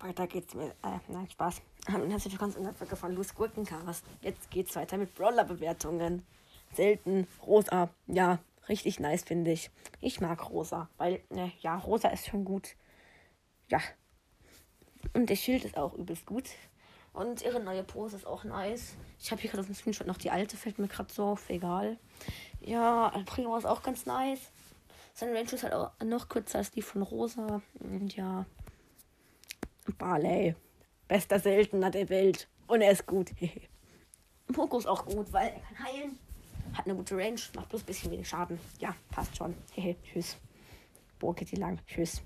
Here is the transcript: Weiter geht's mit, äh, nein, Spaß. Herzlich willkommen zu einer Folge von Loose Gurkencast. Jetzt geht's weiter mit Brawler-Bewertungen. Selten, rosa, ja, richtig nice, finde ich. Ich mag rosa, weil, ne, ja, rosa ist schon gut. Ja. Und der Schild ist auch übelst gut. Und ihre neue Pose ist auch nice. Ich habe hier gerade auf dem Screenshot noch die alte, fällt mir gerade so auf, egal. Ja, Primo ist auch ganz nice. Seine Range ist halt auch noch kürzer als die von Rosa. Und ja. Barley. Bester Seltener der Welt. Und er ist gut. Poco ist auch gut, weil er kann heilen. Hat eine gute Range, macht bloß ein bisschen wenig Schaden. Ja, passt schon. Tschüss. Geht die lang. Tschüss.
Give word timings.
Weiter 0.00 0.26
geht's 0.26 0.54
mit, 0.54 0.70
äh, 0.70 0.98
nein, 1.08 1.28
Spaß. 1.30 1.62
Herzlich 1.86 2.32
willkommen 2.32 2.52
zu 2.52 2.60
einer 2.60 2.72
Folge 2.72 2.96
von 2.96 3.12
Loose 3.12 3.34
Gurkencast. 3.34 4.04
Jetzt 4.20 4.50
geht's 4.50 4.76
weiter 4.76 4.98
mit 4.98 5.14
Brawler-Bewertungen. 5.14 6.24
Selten, 6.74 7.26
rosa, 7.44 7.90
ja, 8.06 8.38
richtig 8.68 9.00
nice, 9.00 9.24
finde 9.24 9.52
ich. 9.52 9.70
Ich 10.00 10.20
mag 10.20 10.48
rosa, 10.50 10.88
weil, 10.96 11.22
ne, 11.30 11.52
ja, 11.60 11.76
rosa 11.76 12.08
ist 12.08 12.26
schon 12.26 12.44
gut. 12.44 12.76
Ja. 13.68 13.80
Und 15.12 15.28
der 15.28 15.36
Schild 15.36 15.64
ist 15.64 15.76
auch 15.76 15.94
übelst 15.94 16.26
gut. 16.26 16.50
Und 17.12 17.42
ihre 17.42 17.60
neue 17.60 17.82
Pose 17.82 18.16
ist 18.16 18.26
auch 18.26 18.44
nice. 18.44 18.94
Ich 19.18 19.30
habe 19.30 19.40
hier 19.40 19.50
gerade 19.50 19.62
auf 19.62 19.66
dem 19.66 19.74
Screenshot 19.74 20.06
noch 20.06 20.18
die 20.18 20.30
alte, 20.30 20.56
fällt 20.56 20.78
mir 20.78 20.88
gerade 20.88 21.12
so 21.12 21.24
auf, 21.24 21.48
egal. 21.48 21.98
Ja, 22.60 23.08
Primo 23.24 23.56
ist 23.56 23.64
auch 23.64 23.82
ganz 23.82 24.04
nice. 24.04 24.52
Seine 25.18 25.32
Range 25.32 25.50
ist 25.50 25.62
halt 25.62 25.72
auch 25.72 25.92
noch 26.04 26.28
kürzer 26.28 26.58
als 26.58 26.70
die 26.70 26.82
von 26.82 27.00
Rosa. 27.00 27.62
Und 27.80 28.14
ja. 28.14 28.44
Barley. 29.96 30.54
Bester 31.08 31.40
Seltener 31.40 31.90
der 31.90 32.10
Welt. 32.10 32.48
Und 32.66 32.82
er 32.82 32.90
ist 32.90 33.06
gut. 33.06 33.30
Poco 34.52 34.78
ist 34.78 34.86
auch 34.86 35.06
gut, 35.06 35.32
weil 35.32 35.54
er 35.54 35.60
kann 35.60 35.86
heilen. 35.86 36.18
Hat 36.74 36.84
eine 36.84 36.94
gute 36.94 37.16
Range, 37.16 37.40
macht 37.54 37.70
bloß 37.70 37.82
ein 37.82 37.86
bisschen 37.86 38.10
wenig 38.10 38.28
Schaden. 38.28 38.60
Ja, 38.78 38.94
passt 39.10 39.34
schon. 39.34 39.54
Tschüss. 40.04 40.36
Geht 41.18 41.50
die 41.50 41.56
lang. 41.56 41.78
Tschüss. 41.86 42.20